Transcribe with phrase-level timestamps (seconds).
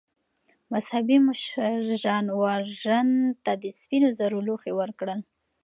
[0.71, 3.09] مذهبي مشر ژان والژان
[3.43, 5.19] ته د سپینو زرو لوښي ورکړل.